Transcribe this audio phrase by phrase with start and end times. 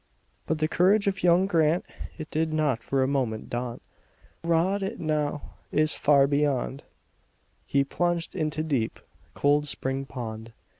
[0.47, 1.85] But the courage of young Grant,
[2.17, 3.83] It did not for a moment daunt,
[4.41, 6.83] Though rod it now is far beyond,
[7.67, 8.99] He plunged into deep,
[9.35, 10.53] cold spring pond.